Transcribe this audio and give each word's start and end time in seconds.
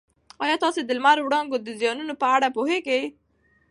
ایا 0.43 0.55
تاسي 0.63 0.81
د 0.85 0.89
لمر 0.97 1.17
د 1.19 1.25
وړانګو 1.25 1.57
د 1.65 1.69
زیانونو 1.79 2.13
په 2.21 2.27
اړه 2.35 2.47
پوهېږئ؟ 2.57 3.03